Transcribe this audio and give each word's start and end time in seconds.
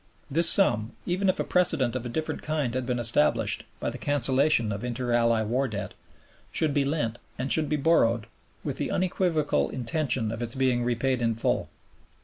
This 0.31 0.49
sum, 0.49 0.93
even 1.05 1.29
if 1.29 1.39
a 1.39 1.43
precedent 1.43 1.95
of 1.95 2.07
a 2.07 2.09
different 2.09 2.41
kind 2.41 2.73
had 2.73 2.87
been 2.87 2.97
established 2.97 3.65
by 3.79 3.91
the 3.91 3.99
cancellation 3.99 4.71
of 4.71 4.83
Inter 4.83 5.11
Ally 5.11 5.43
War 5.43 5.67
Debt, 5.67 5.93
should 6.51 6.73
be 6.73 6.83
lent 6.83 7.19
and 7.37 7.51
should 7.53 7.69
be 7.69 7.75
borrowed 7.75 8.25
with 8.63 8.77
the 8.77 8.89
unequivocal 8.89 9.69
intention 9.69 10.31
of 10.31 10.41
its 10.41 10.55
being 10.55 10.83
repaid 10.83 11.21
in 11.21 11.35
full. 11.35 11.69